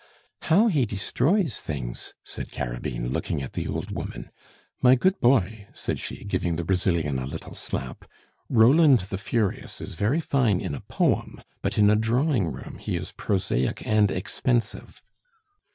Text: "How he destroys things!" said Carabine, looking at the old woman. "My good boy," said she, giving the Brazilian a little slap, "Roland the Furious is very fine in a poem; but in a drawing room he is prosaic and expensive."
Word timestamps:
"How 0.41 0.65
he 0.65 0.87
destroys 0.87 1.59
things!" 1.59 2.15
said 2.23 2.51
Carabine, 2.51 3.09
looking 3.09 3.43
at 3.43 3.53
the 3.53 3.67
old 3.67 3.91
woman. 3.91 4.31
"My 4.81 4.95
good 4.95 5.19
boy," 5.19 5.67
said 5.75 5.99
she, 5.99 6.23
giving 6.23 6.55
the 6.55 6.63
Brazilian 6.63 7.19
a 7.19 7.27
little 7.27 7.53
slap, 7.53 8.05
"Roland 8.49 9.01
the 9.01 9.19
Furious 9.19 9.79
is 9.79 9.93
very 9.93 10.19
fine 10.19 10.59
in 10.59 10.73
a 10.73 10.81
poem; 10.81 11.43
but 11.61 11.77
in 11.77 11.91
a 11.91 11.95
drawing 11.95 12.47
room 12.47 12.79
he 12.79 12.97
is 12.97 13.11
prosaic 13.11 13.85
and 13.85 14.09
expensive." 14.09 15.03